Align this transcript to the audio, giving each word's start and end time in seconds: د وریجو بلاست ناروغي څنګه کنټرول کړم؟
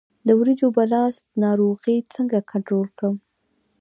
د 0.27 0.29
وریجو 0.39 0.67
بلاست 0.77 1.23
ناروغي 1.43 1.97
څنګه 2.15 2.37
کنټرول 2.51 2.87
کړم؟ 2.97 3.15